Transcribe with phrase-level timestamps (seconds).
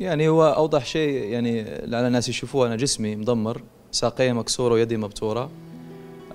[0.00, 2.66] يعني هو أوضح شيء يعني لعل الناس يشوفوه.
[2.66, 5.50] أنا جسمي مدمر ساقي مكسورة ويدي مبتورة.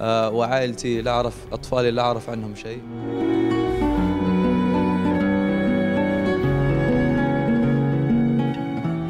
[0.01, 2.81] آه وعائلتي لا أعرف أطفالي لا أعرف عنهم شيء.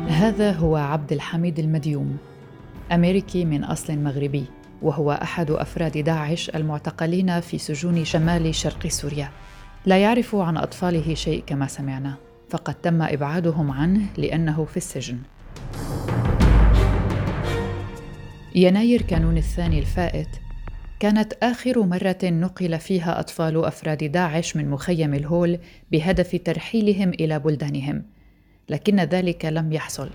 [0.08, 2.18] هذا هو عبد الحميد المديوم
[2.92, 4.46] أمريكي من أصل مغربي
[4.82, 9.30] وهو أحد أفراد داعش المعتقلين في سجون شمال شرق سوريا.
[9.86, 12.16] لا يعرف عن أطفاله شيء كما سمعنا.
[12.54, 15.18] فقد تم إبعادهم عنه لأنه في السجن
[18.56, 20.28] يناير كانون الثاني الفائت
[21.00, 25.60] كانت آخر مرة نقل فيها أطفال أفراد داعش من مخيم الهول
[25.92, 28.04] بهدف ترحيلهم إلى بلدانهم،
[28.70, 30.10] لكن ذلك لم يحصل،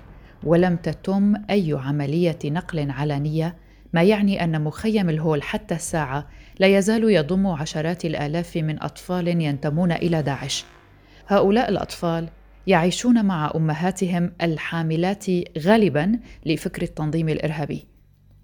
[0.45, 3.57] ولم تتم أي عملية نقل علنية،
[3.93, 6.27] ما يعني أن مخيم الهول حتى الساعة
[6.59, 10.65] لا يزال يضم عشرات الآلاف من أطفال ينتمون إلى داعش.
[11.31, 12.29] هؤلاء الأطفال
[12.67, 15.27] يعيشون مع أمهاتهم الحاملات
[15.59, 17.87] غالبا لفكر التنظيم الإرهابي.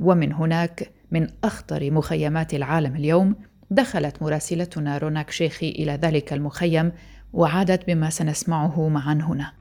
[0.01, 3.37] ومن هناك من أخطر مخيمات العالم اليوم
[3.71, 6.93] دخلت مراسلتنا روناك شيخي إلى ذلك المخيم
[7.33, 9.53] وعادت بما سنسمعه معا هنا.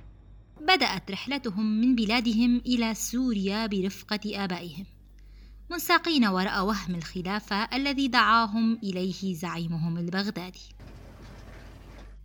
[0.62, 4.86] بدأت رحلتهم من بلادهم إلى سوريا برفقة آبائهم.
[5.72, 10.83] منساقين وراء وهم الخلافة الذي دعاهم إليه زعيمهم البغدادي.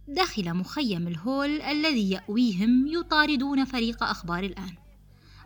[0.08, 4.74] داخل مخيم الهول الذي يأويهم يطاردون فريق أخبار الآن.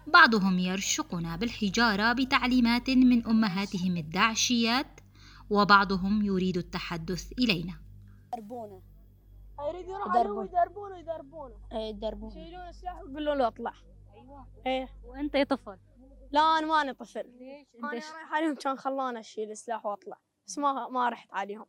[0.06, 5.00] بعضهم يرشقنا بالحجارة بتعليمات من أمهاتهم الداعشيات
[5.50, 7.74] وبعضهم يريد التحدث إلينا.
[8.34, 8.82] يدربونه
[9.68, 13.72] يريد يروح يدربونه يدربونه يدربونه اي يدربونه يشيلون السلاح ويقولون له اطلع.
[14.14, 14.46] أيوه.
[14.66, 14.88] إيه.
[15.04, 15.78] وأنت يا طفل.
[16.32, 17.24] لا أنا ماني طفل.
[17.40, 20.16] ليش؟ أنا رايح عليهم كان خلاني أشيل السلاح وأطلع.
[20.46, 21.66] بس ما ما رحت عليهم.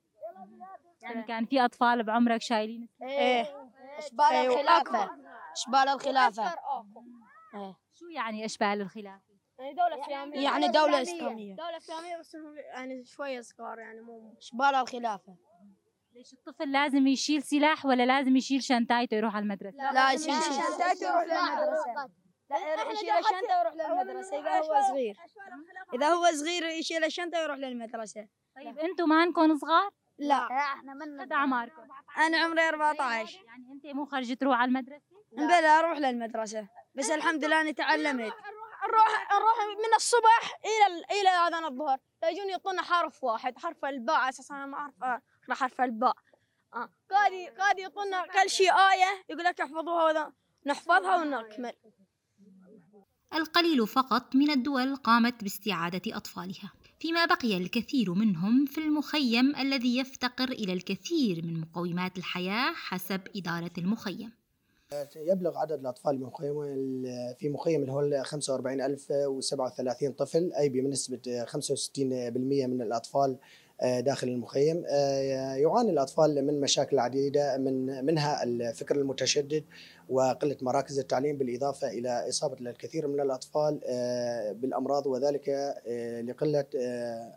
[1.01, 3.69] يعني كان في أطفال بعمرك شايلين إيه.
[3.97, 4.61] اشبال أيوة.
[4.61, 5.09] الخلافة؟
[5.51, 6.55] اشبال الخلافة؟
[7.55, 7.77] إيه.
[7.93, 10.43] شو يعني اشبال الخلافة؟ يعني دولة إسلامية.
[10.43, 11.55] يعني دولة إسلامية.
[11.55, 12.37] دولة إسلامية بس
[12.73, 15.35] يعني شوية صغار يعني مو اشبال الخلافة؟
[16.13, 20.33] ليش الطفل لازم يشيل سلاح ولا لازم يشيل شنطايته يروح على المدرسة؟ لا يشيل.
[20.33, 22.09] شنطته يروح للمدرسة.
[22.49, 24.39] لا يشيل الشنطة ويروح للمدرسة.
[24.39, 25.17] إذا هو صغير.
[25.93, 28.27] إذا هو صغير يشيل الشنطة ويروح للمدرسة.
[28.55, 30.47] طيب أنتم ما انكم صغار؟ لا.
[30.57, 31.81] إحنا من قد اعماركم
[32.17, 36.67] أنا عمري 14 يعني أنت مو خرجت تروح على المدرسة؟ بلا أروح للمدرسة.
[36.95, 38.33] بس الحمد لله أني تعلمت.
[38.89, 39.57] نروح نروح
[39.87, 41.97] من الصبح إلى ال- إلى أذان الظهر.
[42.23, 46.15] يجون يعطونا حرف واحد حرف الباء أساسا أنا ما أعرف أقرأ حرف الباء.
[46.73, 46.89] آه.
[47.11, 50.33] قاعد قاعد يعطونا كل شيء آية يقول لك احفظوها وذا
[50.65, 51.73] نحفظها ونكمل.
[53.33, 56.71] القليل فقط من الدول قامت باستعادة أطفالها.
[57.03, 63.71] فيما بقي الكثير منهم في المخيم الذي يفتقر إلى الكثير من مقومات الحياة حسب إدارة
[63.77, 64.31] المخيم.
[65.15, 66.53] يبلغ عدد الأطفال بمخيم
[67.39, 71.57] في مخيم الهول 45037 طفل أي بنسبة 65%
[72.67, 73.37] من الأطفال
[73.81, 74.85] داخل المخيم.
[75.57, 79.63] يعاني الأطفال من مشاكل عديدة من منها الفكر المتشدد
[80.09, 83.79] وقلة مراكز التعليم بالإضافة إلى إصابة الكثير من الأطفال
[84.61, 85.75] بالأمراض وذلك
[86.27, 86.65] لقلة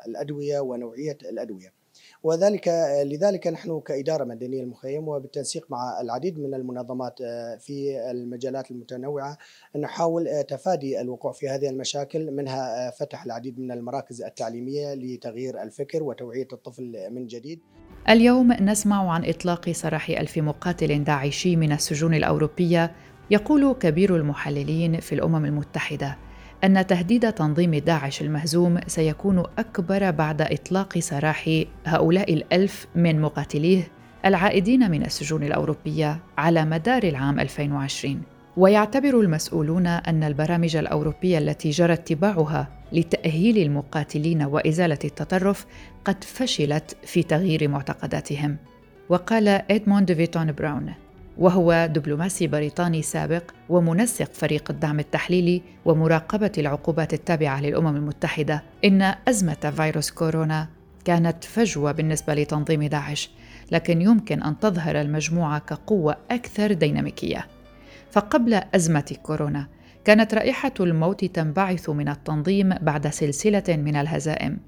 [0.07, 1.86] الأدوية ونوعية الأدوية.
[2.23, 2.69] وذلك
[3.05, 7.19] لذلك نحن كإدارة مدنية المخيم وبالتنسيق مع العديد من المنظمات
[7.61, 9.39] في المجالات المتنوعة
[9.77, 16.49] نحاول تفادي الوقوع في هذه المشاكل منها فتح العديد من المراكز التعليمية لتغيير الفكر وتوعية
[16.53, 17.61] الطفل من جديد.
[18.09, 22.93] اليوم نسمع عن إطلاق سراح ألف مقاتل داعشي من السجون الأوروبية
[23.31, 26.26] يقول كبير المحللين في الأمم المتحدة.
[26.65, 33.89] أن تهديد تنظيم داعش المهزوم سيكون أكبر بعد إطلاق سراح هؤلاء الألف من مقاتليه
[34.25, 38.23] العائدين من السجون الأوروبية على مدار العام 2020
[38.57, 45.67] ويعتبر المسؤولون أن البرامج الأوروبية التي جرى اتباعها لتأهيل المقاتلين وإزالة التطرف
[46.05, 48.57] قد فشلت في تغيير معتقداتهم.
[49.09, 50.93] وقال إدموند فيتون براون
[51.39, 58.63] وهو دبلوماسي بريطاني سابق ومنسق فريق الدعم التحليلي ومراقبة العقوبات التابعة للأمم المتحدة.
[58.85, 60.69] إن أزمة فيروس كورونا
[61.05, 63.31] كانت فجوة بالنسبة لتنظيم داعش
[63.73, 67.47] لكن يمكن أن تظهر المجموعة كقوة أكثر ديناميكية.
[68.11, 69.67] فقبل أزمة كورونا
[70.05, 74.59] كانت رائحة الموت تنبعث من التنظيم بعد سلسلة من الهزائم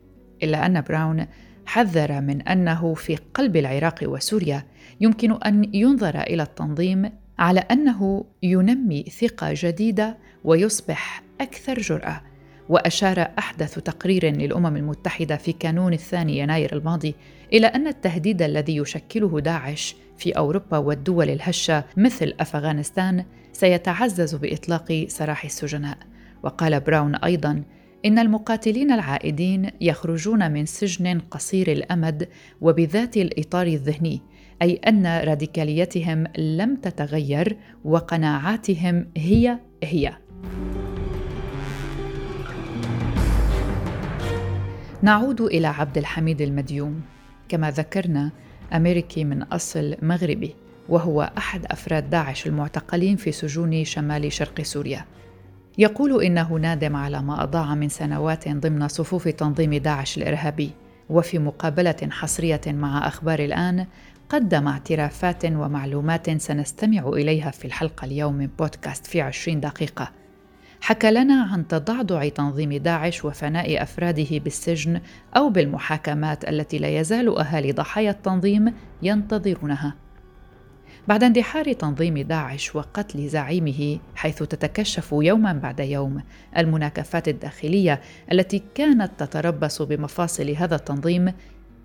[0.43, 1.26] إلا أن براون
[1.69, 4.65] حذر من أنه في قلب العراق وسوريا
[5.00, 12.23] يمكن أن ينظر إلى التنظيم على أنه ينمي ثقة جديدة ويصبح أكثر جرأة.
[12.69, 17.15] وأشار أحدث تقرير للأمم المتحدة في كانون الثاني يناير الماضي
[17.53, 25.44] إلى أن التهديد الذي يشكله داعش في أوروبا والدول الهشة مثل أفغانستان سيتعزز بإطلاق سراح
[25.44, 25.99] السجناء.
[26.43, 27.62] وقال براون أيضا
[28.05, 32.29] إن المقاتلين العائدين يخرجون من سجن قصير الأمد
[32.61, 34.23] وبذات الإطار الذهني
[34.62, 40.17] أي أن راديكاليتهم لم تتغير وقناعاتهم هي هي.
[45.03, 47.01] نعود إلى عبد الحميد المديوم.
[47.49, 48.31] كما ذكرنا
[48.73, 50.55] أمريكي من أصل مغربي
[50.89, 55.05] وهو أحد أفراد داعش المعتقلين في سجون شمال شرق سوريا.
[55.79, 60.71] يقول إنه نادم على ما أضاع من سنوات ضمن صفوف تنظيم داعش الإرهابي
[61.11, 63.87] وفي مقابلة حصرية مع أخبار الآن
[64.29, 70.11] قدم اعترافات ومعلومات سنستمع إليها في الحلقة اليوم من بودكاست في عشرين دقيقة.
[70.81, 75.01] حكى لنا عن تضعضع تنظيم داعش وفناء أفراده بالسجن
[75.37, 79.95] أو بالمحاكمات التي لا يزال أهالي ضحايا التنظيم ينتظرونها.
[81.08, 86.22] بعد اندحار تنظيم داعش وقتل زعيمه حيث تتكشف يوما بعد يوم
[86.58, 88.00] المناكفات الداخلية
[88.32, 91.32] التي كانت تتربص بمفاصل هذا التنظيم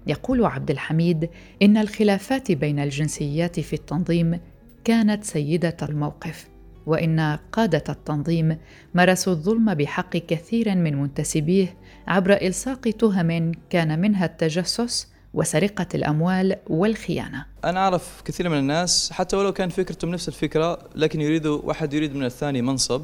[0.08, 1.30] يقول عبد الحميد
[1.62, 4.40] إن الخلافات بين الجنسيات في التنظيم
[4.84, 6.48] كانت سيدة الموقف
[6.86, 8.58] وإن قادة التنظيم
[8.94, 11.78] مارسوا الظلم بحق كثير من منتسبيه
[12.08, 17.46] عبر إلصاق تهم كان منها التجسس وسرقة الأموال والخيانة.
[17.64, 22.16] أنا أعرف كثير من الناس حتى ولو كان فكرتهم نفس الفكرة لكن يريدوا واحد يريد
[22.16, 23.02] من الثاني منصب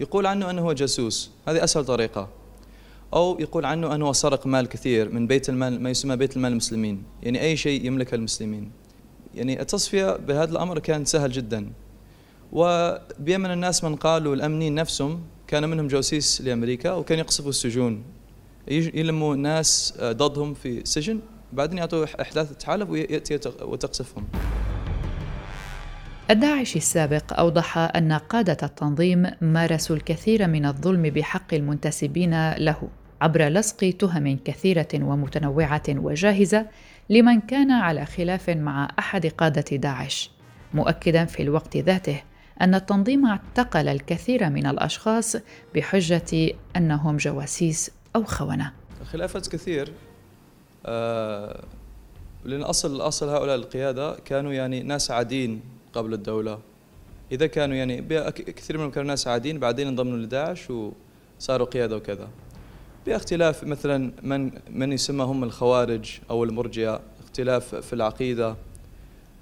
[0.00, 2.28] يقول عنه أنه هو جاسوس، هذه أسهل طريقة.
[3.14, 7.02] أو يقول عنه أنه سرق مال كثير من بيت المال ما يسمى بيت المال المسلمين،
[7.22, 8.70] يعني أي شيء يملكه المسلمين.
[9.34, 11.72] يعني التصفية بهذا الأمر كان سهل جدا.
[12.52, 18.02] وبيمن الناس من قالوا الامنيين نفسهم كان منهم جواسيس لأمريكا وكان يقصفوا السجون
[18.68, 21.20] يلموا ناس ضدهم في سجن
[21.54, 24.26] بعدين يعطوا إحداث تحالف وياتي وتقصفهم.
[26.30, 32.88] الداعش السابق أوضح أن قادة التنظيم مارسوا الكثير من الظلم بحق المنتسبين له
[33.20, 36.66] عبر لصق تهم كثيرة ومتنوعة وجاهزة
[37.10, 40.30] لمن كان على خلاف مع أحد قادة داعش.
[40.74, 42.22] مؤكدا في الوقت ذاته
[42.60, 45.36] أن التنظيم اعتقل الكثير من الأشخاص
[45.74, 48.72] بحجة أنهم جواسيس أو خونة.
[49.12, 49.92] خلافات كثير
[52.44, 55.60] لأن أصل أصل هؤلاء القيادة كانوا يعني ناس عاديين
[55.92, 56.58] قبل الدولة.
[57.32, 58.02] إذا كانوا يعني
[58.34, 62.28] كثير منهم كانوا ناس عاديين بعدين انضموا لداعش وصاروا قيادة وكذا.
[63.06, 68.56] باختلاف مثلا من من يسمى هم الخوارج أو المرجئة اختلاف في العقيدة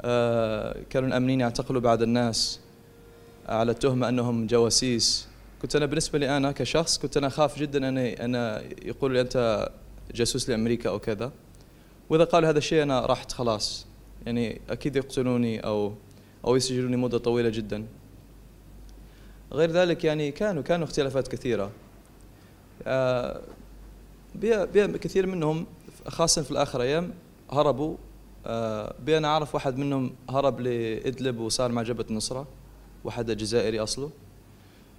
[0.03, 2.61] آه كانوا الأمنيين يعتقلوا بعض الناس
[3.49, 5.29] على التهمة أنهم جواسيس.
[5.63, 9.69] كنت أنا بالنسبة لي أنا كشخص كنت أنا أخاف جدا أن أنا يقولوا لي أنت
[10.15, 11.33] جاسوس لأمريكا أو كذا.
[12.11, 13.87] وإذا قالوا هذا الشيء أنا رحت خلاص.
[14.27, 15.93] يعني أكيد يقتلوني أو
[16.45, 17.87] أو يسجنوني مدة طويلة جدا.
[19.53, 21.71] غير ذلك يعني كانوا كانوا اختلافات كثيرة.
[22.87, 23.41] آه
[24.75, 25.67] كثير منهم
[26.07, 27.13] خاصة في الآخر أيام
[27.51, 27.97] هربوا.
[28.47, 32.47] آه بأنا أعرف واحد منهم هرب لإدلب وصار مع جبهة النصرة
[33.05, 34.11] واحد جزائري أصله.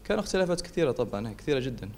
[0.05, 1.89] كان اختلافات كثيرة طبعا كثيرة جدا.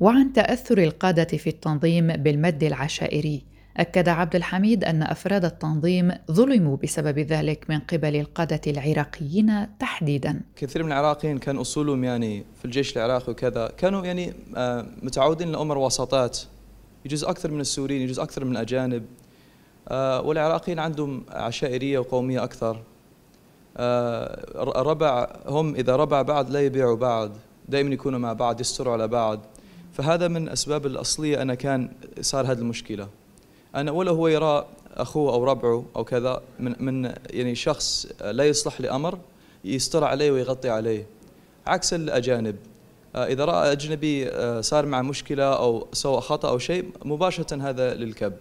[0.00, 3.42] وعن تأثر القادة في التنظيم بالمد العشائري.
[3.76, 10.40] أكد عبد الحميد أن أفراد التنظيم ظلموا بسبب ذلك من قبل القادة العراقيين تحديدا.
[10.56, 15.78] كثير من العراقيين كان أصولهم يعني في الجيش العراقي وكذا كانوا يعني آه، متعودين لأمر
[15.78, 16.38] وساطات
[17.04, 19.04] يجوز أكثر من السوريين يجوز أكثر من الأجانب.
[19.88, 22.82] آه، والعراقيين عندهم عشائرية وقومية أكثر.
[23.76, 27.30] آه، ربع هم إذا ربع بعض لا يبيعوا بعض
[27.68, 29.40] دائما يكونوا مع بعض يستروا على بعض.
[29.92, 31.90] فهذا من الأسباب الأصلية أنا كان
[32.20, 33.08] صار هذه المشكلة.
[33.74, 34.66] أنا ولا هو يرى
[34.96, 39.18] أخوه أو ربعه أو كذا من, من يعني شخص لا يصلح لأمر
[39.64, 41.06] يستر عليه ويغطي عليه.
[41.66, 42.56] عكس الأجانب.
[43.16, 47.94] آه، إذا رأى أجنبي آه، صار مع مشكلة أو سوى خطأ أو شيء مباشرة هذا
[47.94, 48.32] للكب.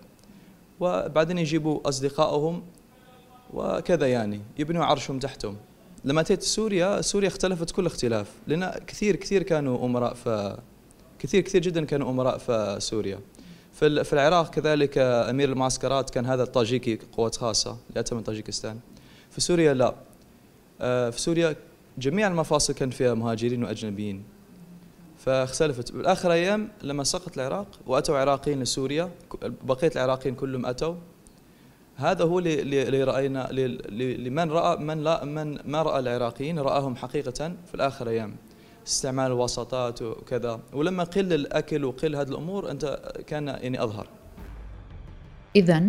[0.80, 2.64] وبعدين يجيبوا أصدقائهم
[3.54, 5.58] وكذا يعني يبنوا عرشهم تحتهم.
[6.06, 10.30] لما أتيت سوريا سوريا اختلفت كل اختلاف لأن كثير كثير كانوا أمراء ف
[11.20, 13.20] كثير كثير جدا كانوا أمراء في سوريا.
[13.74, 18.80] في العراق كذلك أمير المعسكرات كان هذا الطاجيكي قوات خاصة اللي أتى من طاجيكستان.
[19.32, 19.96] في سوريا لا.
[20.82, 21.56] آه، في سوريا
[21.98, 24.24] جميع المفاصل كان فيها مهاجرين وأجنبيين.
[25.18, 25.92] فاختلفت.
[25.92, 29.10] بالآخر أيام لما سقط العراق وأتوا عراقيين لسوريا
[29.42, 30.96] بقية العراقيين كلهم أتوا.
[31.96, 33.48] هذا هو اللي رأينا
[34.18, 38.36] لمن رأى من لا من ما رأى العراقيين رآهم حقيقة في الآخر أيام.
[38.88, 40.60] استعمال الوساطات وكذا.
[40.74, 44.08] ولما قل الأكل وقل هذه الأمور أنت كان يعني أظهر.
[45.56, 45.84] اذا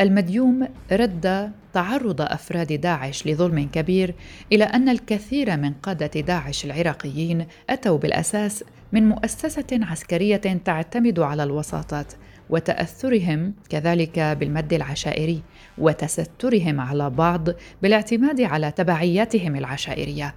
[0.00, 4.14] المديوم رد تعرض أفراد داعش لظلم كبير
[4.52, 12.12] إلى أن الكثير من قادة داعش العراقيين أتوا بالأساس من مؤسسة عسكرية تعتمد على الوساطات
[12.50, 15.42] وتأثرهم كذلك بالمد العشائري
[15.78, 17.48] وتسترهم على بعض
[17.82, 20.34] بالاعتماد على تبعياتهم العشائرية.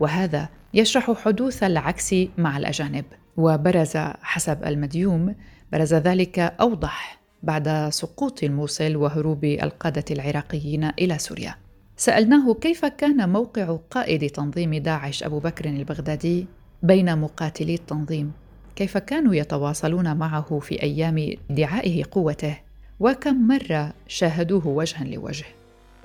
[0.00, 3.04] وهذا يشرح حدوث العكس مع الأجانب.
[3.36, 5.34] وبرز حسب المديوم
[5.72, 11.54] برز ذلك أوضح بعد سقوط الموصل وهروب القادة العراقيين إلى سوريا.
[11.96, 16.46] سألناه كيف كان موقع قائد تنظيم داعش أبو بكر البغدادي
[16.82, 18.32] بين مقاتلي التنظيم؟
[18.76, 22.58] كيف كانوا يتواصلون معه في أيام ادعائه قوته؟
[23.00, 25.44] وكم مرة شاهدوه وجها لوجه؟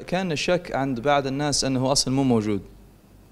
[0.08, 2.62] كان الشك عند بعض الناس أنه أصلا مو موجود.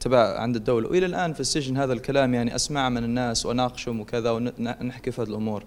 [0.01, 0.89] تبع عند الدولة.
[0.89, 5.27] وإلى الآن في السجن هذا الكلام يعني أسمع من الناس وأناقشهم وكذا ونحكي في هذه
[5.27, 5.63] الأمور.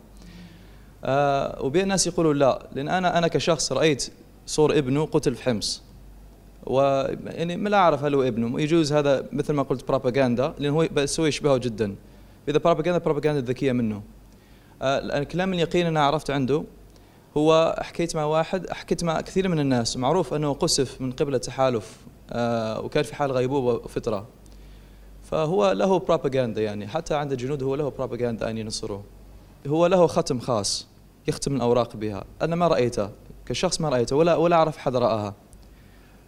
[1.05, 4.13] آه وبين الناس يقولوا لا لأن أنا أنا كشخص رأيت
[4.47, 5.83] صور ابنه قتل في حمص.
[6.67, 8.61] ويعني ما لا أعرف هل هو ابنه.
[8.61, 11.95] يجوز هذا مثل ما قلت بروباغندا لأنه هو بس هو يشبهه جدا.
[12.49, 14.03] إذا بروباغندا بروباغندا ذكية منه.
[14.83, 16.65] آه الكلام اليقين أنا عرفت عنده
[17.37, 19.97] هو حكيت مع واحد حكيت مع كثير من الناس.
[19.97, 22.14] معروف أنه قصف من قبل التحالف آه،
[22.85, 24.27] وكان في حال غيبوبة وفترة
[25.25, 29.05] فهو له بروباغندا يعني حتى عند الجنود هو له بروباغندا أن ينصروه.
[29.67, 30.87] هو له ختم خاص
[31.29, 32.25] يختم الأوراق بها.
[32.43, 33.11] أنا ما رأيته
[33.47, 35.35] كشخص ما رأيته ولا ولا أعرف حد رآها.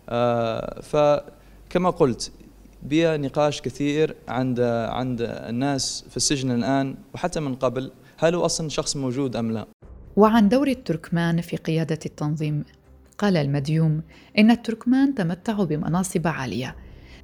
[0.09, 2.33] آه، فكما قلت
[2.83, 4.61] بيا نقاش كثير عند
[4.91, 9.67] عند الناس في السجن الآن وحتى من قبل هل هو أصلا شخص موجود أم لا؟
[10.17, 12.65] وعن دور التركمان في قيادة التنظيم
[13.19, 14.03] قال المديوم
[14.39, 16.77] إن التركمان تمتعوا بمناصب عالية.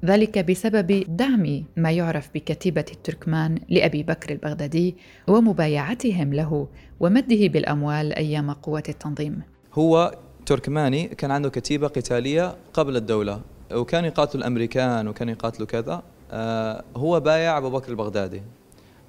[0.05, 4.95] ذلك بسبب دعم ما يعرف بكتيبة التركمان لأبي بكر البغدادي
[5.27, 6.67] ومبايعتهم له
[6.99, 9.41] ومده بالأموال أيام قوة التنظيم.
[9.73, 13.41] هو تركماني كان عنده كتيبة قتالية قبل الدولة
[13.73, 16.03] وكان يقاتل الأمريكان وكان يقاتلوا كذا.
[16.31, 18.41] آه هو بايع أبو بكر البغدادي.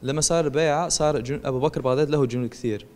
[0.02, 2.86] لما صار البيعة صار أبو بكر البغدادي له جنود كثير.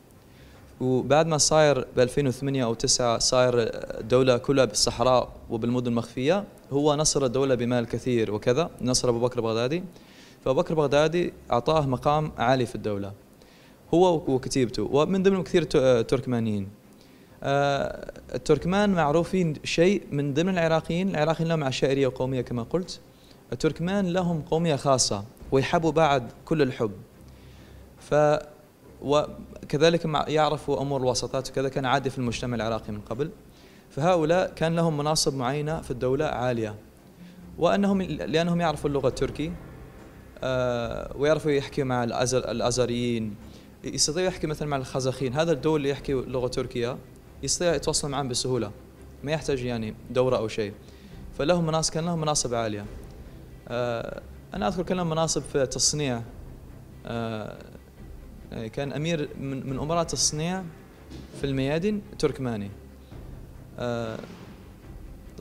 [0.81, 3.53] وبعد ما صاير ب 2008 أو 9 صاير
[4.01, 9.85] الدولة كلها بالصحراء وبالمدن المخفية هو نصر الدولة بمال كثير وكذا نصر أبو بكر البغدادي.
[10.45, 13.13] فأبو بكر البغدادي أعطاه مقام عالي في الدولة
[13.95, 15.63] هو وكتيبته ومن ضمنهم كثير
[16.03, 16.69] تركمانيين.
[17.43, 23.01] آه، التركمان معروفين شيء من ضمن العراقيين العراقيين لهم عشائرية وقوميه كما قلت.
[23.53, 26.93] التركمان لهم قومية خاصة ويحبوا بعد كل الحب.
[28.01, 28.15] ف
[29.03, 33.31] وكذلك يعرفوا أمور الوساطات وكذا كان عادي في المجتمع العراقي من قبل.
[33.91, 36.75] فهؤلاء كان لهم مناصب معينة في الدولة عالية.
[37.59, 39.53] وانهم لأنهم يعرفوا اللغة التركي
[40.43, 43.37] آه، ويعرفوا يحكوا مع الأزريين.
[43.85, 46.99] يستطيع يحكي مثلا مع الخزاخين هذا الدول اللي يحكي لغة تركية
[47.43, 48.71] يستطيع يتواصل معهم بسهولة.
[49.25, 50.73] ما يحتاج يعني دورة أو شيء.
[51.39, 52.85] فلهم مناصب كان لهم مناصب عالية.
[53.69, 54.23] آه،
[54.55, 56.23] أنا أذكر كان لهم مناصب في تصنيع
[57.07, 57.59] آه،
[58.73, 60.63] كان أمير من, من أمراء التصنيع
[61.41, 62.71] في الميادين تركماني.
[63.79, 64.19] آه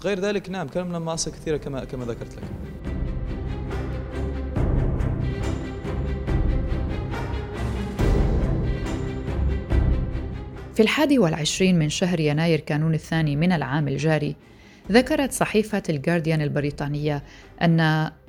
[0.03, 2.43] غير ذلك نعم كان من مناصب كثيره كما كما ذكرت لك.
[10.75, 14.35] في الحادي والعشرين من شهر يناير كانون الثاني من العام الجاري
[14.91, 17.23] ذكرت صحيفة الجارديان البريطانية
[17.61, 17.79] أن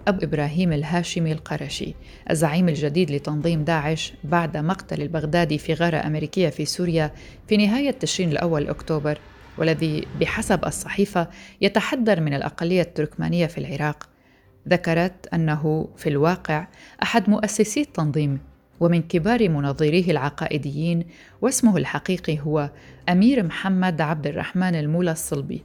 [0.09, 1.95] أبو إبراهيم الهاشمي القرشي
[2.31, 7.13] الزعيم الجديد لتنظيم داعش بعد مقتل البغدادي في غارة أمريكية في سوريا
[7.49, 9.19] في نهاية تشرين الأول أكتوبر
[9.59, 11.29] والذي بحسب الصحيفة
[11.61, 14.09] يتحدر من الأقلية التركمانية في العراق.
[14.69, 16.67] ذكرت أنه في الواقع
[17.03, 18.41] أحد مؤسسي التنظيم
[18.81, 21.07] ومن كبار منظريه العقائديين
[21.43, 22.71] واسمه الحقيقي هو
[23.09, 25.65] أمير محمد عبد الرحمن المولى الصلبي.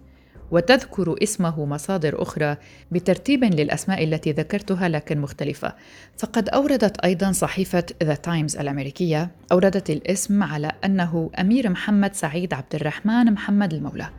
[0.51, 2.57] وتذكر اسمه مصادر أخرى
[2.91, 5.73] بترتيب للأسماء التي ذكرتها لكن مختلفة.
[6.17, 12.75] فقد أوردت أيضا صحيفة ذا تايمز الأمريكية أوردت الاسم على أنه أمير محمد سعيد عبد
[12.75, 14.09] الرحمن محمد المولى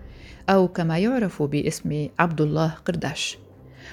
[0.48, 3.38] أو كما يعرف باسم عبد الله قرداش.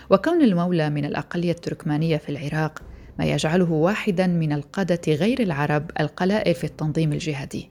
[0.10, 2.82] وكون المولى من الأقلية التركمانية في العراق
[3.20, 7.70] ما يجعله واحدا من القادة غير العرب القلائل في التنظيم الجهادي.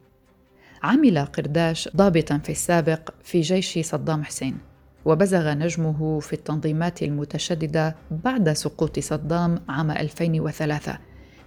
[0.82, 4.58] عمل قرداش ضابطا في السابق في جيش صدام حسين
[5.04, 10.98] وبزغ نجمه في التنظيمات المتشددة بعد سقوط صدام عام 2003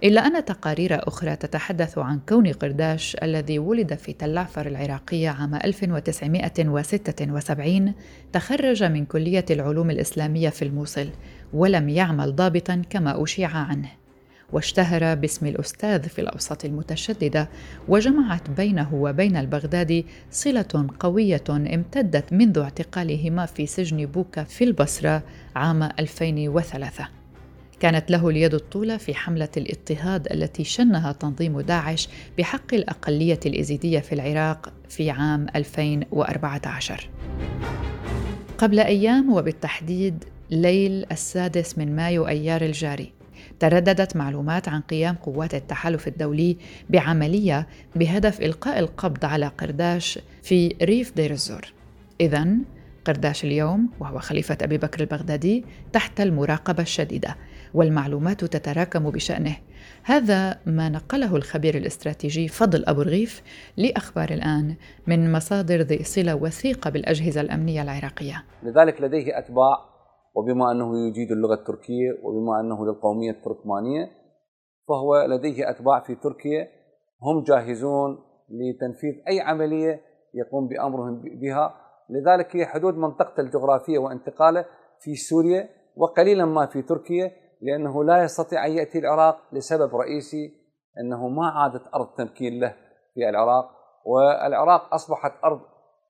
[0.04, 7.92] إلا أن تقارير أخرى تتحدث عن كون قرداش الذي ولد في تلعفر العراقية عام 1976
[8.32, 11.08] تخرج من كلية العلوم الإسلامية في الموصل
[11.52, 13.88] ولم يعمل ضابطا كما أشيع عنه.
[14.52, 17.48] واشتهر باسم الأستاذ في الأوساط المتشددة
[17.88, 25.22] وجمعت بينه وبين البغدادي صلة قوية امتدت منذ اعتقالهما في سجن بوكا في البصرة
[25.56, 27.08] عام 2003
[27.80, 32.08] كانت له اليد الطولى في حملة الاضطهاد التي شنها تنظيم داعش
[32.38, 37.08] بحق الأقلية الإزيدية في العراق في عام 2014
[38.58, 43.12] قبل أيام وبالتحديد ليل السادس من مايو أيار الجاري.
[43.60, 46.56] ترددت معلومات عن قيام قوات التحالف الدولي
[46.90, 51.72] بعملية بهدف إلقاء القبض على قرداش في ريف دير الزور.
[52.20, 52.48] إذا
[53.04, 57.36] قرداش اليوم وهو خليفة أبي بكر البغدادي تحت المراقبة الشديدة
[57.74, 59.56] والمعلومات تتراكم بشأنه.
[60.02, 63.42] هذا ما نقله الخبير الاستراتيجي فضل أبو رغيف
[63.76, 64.74] لأخبار الآن
[65.06, 68.44] من مصادر ذي صلة وثيقة بالأجهزة الأمنية العراقية.
[68.62, 69.93] لذلك لديه أتباع
[70.34, 74.10] وبما أنه يجيد اللغة التركية وبما أنه للقومية التركمانية
[74.88, 76.68] فهو لديه أتباع في تركيا.
[77.22, 80.00] هم جاهزون لتنفيذ أي عملية
[80.34, 81.74] يقوم بأمرهم بها.
[82.10, 84.64] لذلك هي حدود منطقة الجغرافية وانتقاله
[85.00, 90.52] في سوريا وقليلا ما في تركيا لأنه لا يستطيع أن يأتي العراق لسبب رئيسي
[91.00, 92.74] أنه ما عادت أرض تمكين له
[93.14, 93.70] في العراق.
[94.06, 95.60] والعراق أصبحت أرض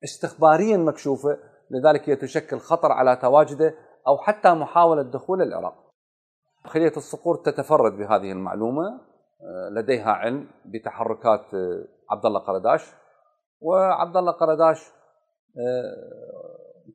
[0.03, 1.37] استخباريا مكشوفة
[1.71, 3.73] لذلك هي تشكل خطر على تواجده.
[4.07, 5.85] أو حتى محاولة دخول العراق.
[6.65, 9.01] خلية الصقور تتفرد بهذه المعلومة
[9.41, 12.93] آه، لديها علم بتحركات آه، عبد الله قرداش.
[13.61, 14.91] وعبد الله قرداش
[15.57, 15.95] آه،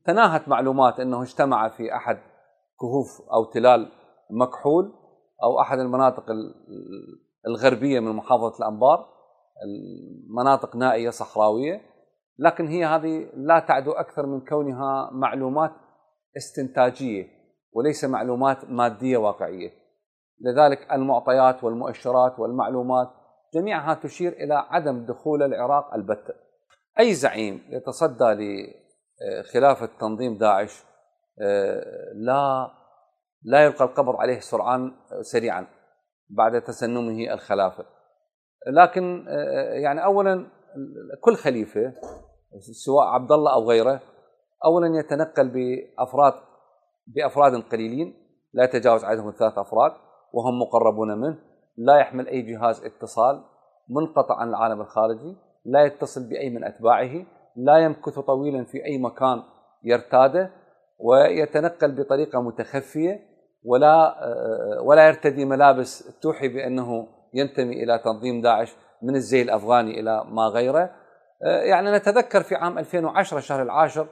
[0.05, 2.19] تناهت معلومات إنه اجتمع في أحد
[2.81, 3.93] كهوف أو تلال
[4.31, 4.93] مكحول
[5.43, 6.25] أو أحد المناطق
[7.47, 9.07] الغربية من محافظة الأنبار
[9.64, 11.81] المناطق نائية صحراوية.
[12.38, 15.73] لكن هي هذه لا تعدو أكثر من كونها معلومات
[16.37, 17.27] استنتاجية
[17.73, 19.71] وليس معلومات مادية واقعية.
[20.41, 23.09] لذلك المعطيات والمؤشرات والمعلومات
[23.55, 26.35] جميعها تشير إلى عدم دخول العراق البتة.
[27.01, 28.25] أي زعيم يتصدى
[29.35, 30.85] لخلافه تنظيم داعش
[31.43, 32.71] آه، لا
[33.43, 35.67] لا يلقى القبض عليه سرعان سريعا
[36.31, 37.85] بعد تسنمه الخلافة.
[38.67, 40.47] لكن آه، يعني اولا
[41.21, 41.95] كل خليفة
[42.85, 44.01] سواء عبد الله أو غيره
[44.64, 46.35] اولا يتنقل بافراد
[47.07, 48.14] بأفراد قليلين
[48.53, 49.92] لا يتجاوز عددهم ثلاث أفراد
[50.33, 51.38] وهم مقربون منه.
[51.77, 53.44] لا يحمل أي جهاز اتصال
[53.88, 59.42] منقطع عن العالم الخارجي لا يتصل بأي من أتباعه لا يمكث طويلا في أي مكان
[59.85, 60.51] يرتاده
[60.99, 63.20] ويتنقل بطريقة متخفية
[63.64, 64.14] ولا
[64.85, 70.90] ولا يرتدي ملابس توحي بأنه ينتمي إلى تنظيم داعش من الزي الأفغاني إلى ما غيره.
[71.42, 74.07] يعني نتذكر في عام 2010 شهر العاشر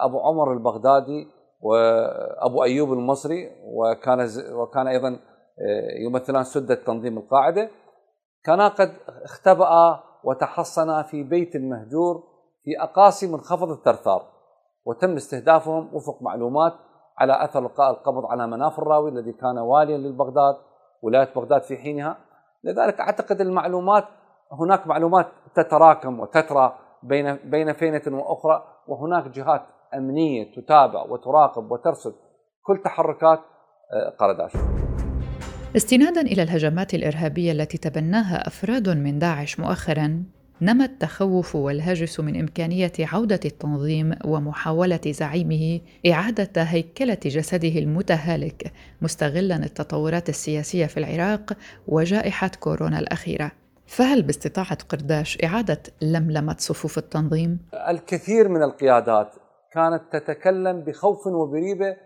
[0.00, 1.28] أبو عمر البغدادي
[1.60, 5.18] وأبو أيوب المصري وكان وكان أيضا
[6.06, 7.70] يمثلان سده تنظيم القاعدة.
[8.44, 8.92] كانا قد
[9.24, 12.22] اختبأ وتحصنا في بيت مهجور
[12.64, 14.22] في اقاصي منخفض الثرثار
[14.84, 16.72] وتم استهدافهم وفق معلومات
[17.18, 20.56] على أثر القاء القبض على مناف الراوي الذي كان واليا للبغداد
[21.02, 22.16] ولاية بغداد في حينها.
[22.64, 24.04] لذلك أعتقد المعلومات
[24.52, 29.62] هناك معلومات تتراكم وتترى بين بين فينة وأخرى وهناك جهات
[29.94, 32.14] أمنية تتابع وتراقب وترصد
[32.62, 33.38] كل تحركات
[33.92, 34.52] آه، قرداش.
[35.76, 40.24] استنادا إلى الهجمات الإرهابية التي تبناها أفراد من داعش مؤخرا
[40.60, 50.28] نما التخوف والهاجس من إمكانية عودة التنظيم ومحاولة زعيمه إعادة هيكلة جسده المتهالك مستغلا التطورات
[50.28, 51.52] السياسية في العراق
[51.88, 59.34] وجائحة كورونا الأخيرة فهل باستطاعة قرداش إعادة لملمة صفوف التنظيم؟ الكثير من القيادات
[59.72, 61.96] كانت تتكلم بخوف وبريبة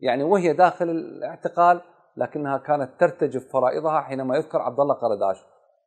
[0.00, 1.80] يعني وهي داخل الاعتقال
[2.16, 5.44] لكنها كانت ترتجف فرائضها حينما يذكر عبد الله قرداش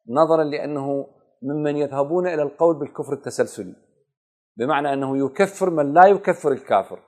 [0.10, 1.08] نظرا لأنه
[1.42, 3.76] ممن يذهبون إلى القول بالكفر التسلسلي
[4.58, 7.00] بمعنى أنه يكفر من لا يكفر الكافر.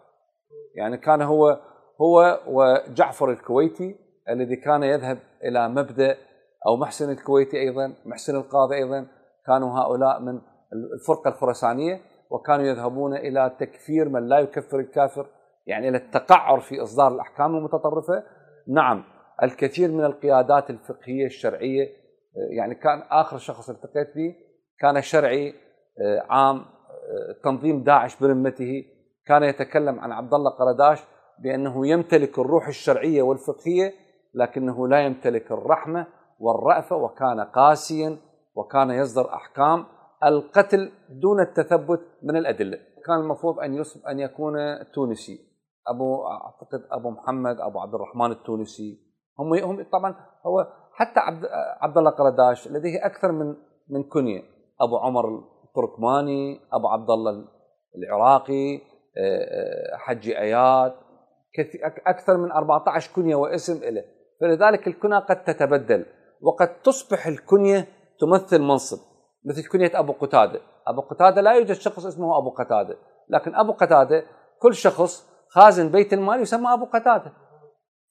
[0.76, 1.62] يعني كان هو
[2.02, 3.96] هو وجعفر الكويتي
[4.30, 6.18] الذي كان يذهب إلى مبدأ
[6.68, 9.08] أو محسن الكويتي أيضا محسن القاضي أيضا
[9.46, 10.42] كانوا هؤلاء من
[10.94, 15.28] الفرقة الخراسانية وكانوا يذهبون إلى تكفير من لا يكفر الكافر
[15.68, 18.24] يعني إلى التقعر في إصدار الأحكام المتطرفة.
[18.68, 19.04] نعم
[19.44, 21.88] الكثير من القيادات الفقهية الشرعية
[22.58, 24.36] يعني كان آخر شخص التقيت به
[24.80, 25.54] كان شرعي
[26.02, 28.84] آه، عام آه، تنظيم داعش برمته.
[29.26, 31.04] كان يتكلم عن عبد الله قرداش
[31.40, 33.94] بأنه يمتلك الروح الشرعية والفقهية
[34.34, 36.08] لكنه لا يمتلك الرحمة
[36.40, 38.18] والرأفة وكان قاسيا
[38.56, 39.86] وكان يصدر أحكام
[40.24, 42.78] القتل دون التثبت من الأدلة.
[43.06, 44.56] كان المفروض أن أن يكون
[44.94, 45.40] تونسي
[45.88, 49.00] أبو أعتقد أبو محمد أبو عبد الرحمن التونسي.
[49.40, 51.46] هم هم طبعا هو حتى عبد
[51.82, 53.56] عبد الله قرداش لديه أكثر من
[53.90, 54.42] من كنية.
[54.82, 55.26] أبو عمر
[55.64, 57.46] التركماني أبو عبد الله
[57.98, 58.84] العراقي آه،
[59.18, 60.94] آه، حجي أياد.
[62.08, 64.04] أكثر من 14 كنية واسم له
[64.42, 66.06] فلذلك الكنى قد تتبدل.
[66.42, 67.88] وقد تصبح الكنية
[68.20, 68.98] تمثل منصب
[69.46, 70.62] مثل كنية أبو قتادة.
[70.88, 72.98] أبو قتادة لا يوجد شخص اسمه أبو قتادة
[73.30, 74.24] لكن أبو قتادة
[74.62, 77.34] كل شخص خازن بيت المال يسمى أبو قتادة.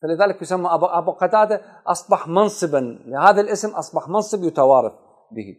[0.03, 4.93] فلذلك يسمى ابو أبو قتادة أصبح منصبا لهذا الاسم أصبح منصب يتوارث
[5.33, 5.57] به.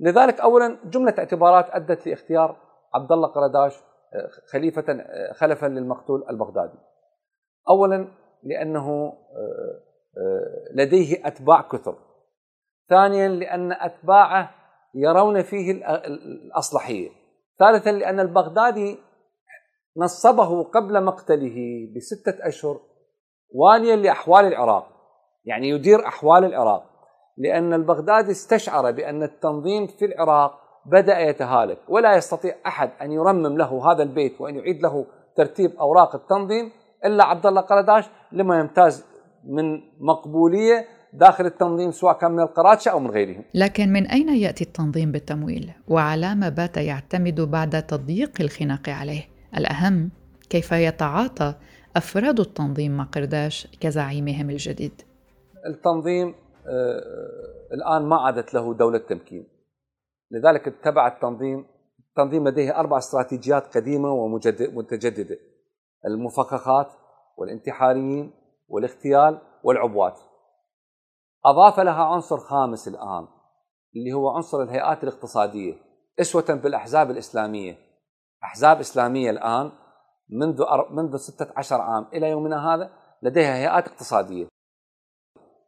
[0.00, 2.56] لذلك اولا جملة اعتبارات أدت لاختيار
[2.94, 3.76] عبد الله قرداش
[4.14, 6.78] آه، خلفا للمقتول البغدادي.
[7.68, 8.08] اولا
[8.42, 9.91] لأنه آه،
[10.74, 11.96] لديه أتباع كثر.
[12.88, 14.50] ثانيا لأن أتباعه
[14.94, 15.70] يرون فيه
[16.06, 17.10] الأصلحية.
[17.58, 18.98] ثالثا لأن البغدادي
[19.96, 21.56] نصبه قبل مقتله
[21.96, 22.80] بستة أشهر
[23.54, 24.86] واليا لأحوال العراق.
[25.44, 26.84] يعني يدير أحوال العراق.
[27.38, 31.78] لأن البغدادي استشعر بأن التنظيم في العراق بدأ يتهالك.
[31.88, 36.72] ولا يستطيع أحد أن يرمم له هذا البيت وأن يعيد له ترتيب أوراق التنظيم
[37.04, 39.11] إلا عبد الله قرداش لما يمتاز
[39.44, 43.44] من مقبولية داخل التنظيم سواء كان من القراتشه أو من غيرهم.
[43.54, 49.22] لكن من أين يأتي التنظيم بالتمويل؟ وعلى ما بات يعتمد بعد تضييق الخناق عليه؟
[49.56, 50.10] الأهم
[50.50, 51.54] كيف يتعاطى
[51.96, 55.02] أفراد التنظيم مع قرداش كزعيمهم الجديد.
[55.66, 56.34] التنظيم
[56.66, 57.02] آه
[57.74, 59.48] الآن ما عادت له دولة تمكين.
[60.30, 61.66] لذلك اتبع التنظيم
[62.08, 65.38] التنظيم لديه أربع استراتيجيات قديمة ومتجدده.
[66.06, 66.92] المفخخات
[67.38, 68.41] والانتحاريين
[68.72, 70.18] والاغتيال والعبوات.
[71.44, 73.28] أضاف لها عنصر خامس الآن
[73.96, 75.74] اللي هو عنصر الهيئات الاقتصادية
[76.20, 77.78] أسوة بالأحزاب الإسلامية.
[78.44, 79.72] أحزاب إسلامية الآن
[80.30, 82.90] منذ منذ 16 عام إلى يومنا هذا
[83.22, 84.48] لديها هيئات اقتصادية.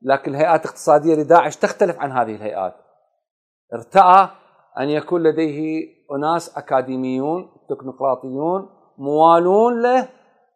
[0.02, 2.74] لكن الهيئات الاقتصادية لداعش تختلف عن هذه الهيئات.
[3.74, 4.28] ارتأى
[4.78, 10.08] أن يكون لديه أناس أكاديميون تكنوقراطيون موالون له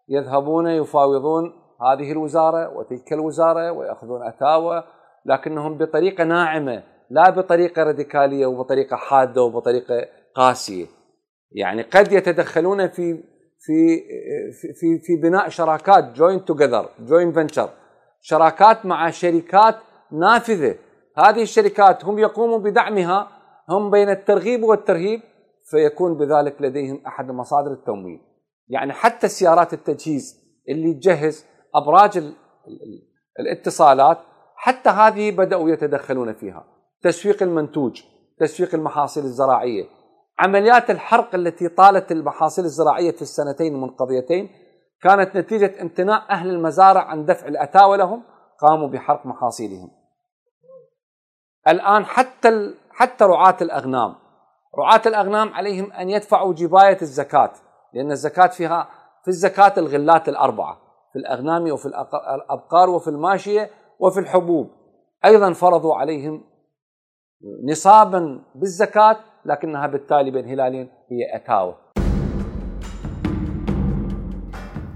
[0.09, 4.85] يذهبون يفاوضون هذه الوزارة وتلك الوزارة ويأخذون أتاوى
[5.27, 10.87] لكنهم بطريقة ناعمة لا بطريقة راديكالية وبطريقة حادة وبطريقة قاسية.
[11.53, 13.23] يعني قد يتدخلون في
[13.61, 14.01] في
[14.81, 17.71] في في بناء شراكات joint together joint venture
[18.21, 19.75] شراكات مع شركات
[20.13, 20.75] نافذة.
[21.17, 23.29] هذه الشركات هم يقوموا بدعمها
[23.69, 25.21] هم بين الترغيب والترهيب
[25.71, 28.21] فيكون بذلك لديهم أحد مصادر التمويل.
[28.69, 31.47] يعني حتى سيارات التجهيز اللي تجهز
[31.79, 32.33] أبراج
[33.41, 34.19] الاتصالات
[34.57, 36.65] حتى هذه بدأوا يتدخلون فيها.
[37.03, 38.03] تسويق المنتوج
[38.39, 39.85] تسويق المحاصيل الزراعية.
[40.39, 44.51] عمليات الحرق التي طالت المحاصيل الزراعية في السنتين المنقضيتين
[45.03, 48.23] كانت نتيجة امتناع أهل المزارع عن دفع الأتاوى لهم
[48.61, 49.91] قاموا بحرق محاصيلهم.
[51.69, 54.15] الآن حتى حتى رعاة الأغنام.
[54.79, 57.53] رعاة الأغنام عليهم أن يدفعوا جباية الزكاة
[57.95, 58.89] لأن الزكاة فيها
[59.23, 60.88] في الزكاة الغلات الأربعة.
[61.13, 64.71] في الأغنام وفي الأبقار وفي الماشية وفي الحبوب.
[65.25, 66.45] أيضا فرضوا عليهم
[67.71, 71.77] نصابا للزكاة لكنها بالتالي بين هلالين هي أتاوة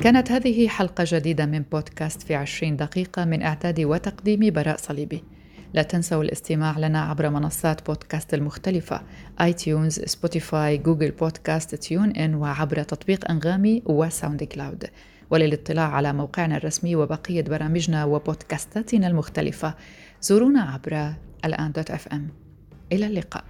[0.00, 5.24] كانت هذه حلقة جديدة من بودكاست في عشرين دقيقة من إعداد وتقديم براء صليبي.
[5.74, 9.00] لا تنسوا الاستماع لنا عبر منصات بودكاست المختلفة
[9.40, 14.84] آي تيونز، سبوتيفاي، جوجل بودكاست، تيون إن وعبر تطبيق أنغامي وساوند كلاود
[15.30, 19.74] وللاطلاع على موقعنا الرسمي وبقية برامجنا وبودكاستاتنا المختلفة.
[20.22, 21.12] زورونا عبر
[21.44, 22.28] الآن دوت إف إم.
[22.92, 23.44] إلى اللقاء.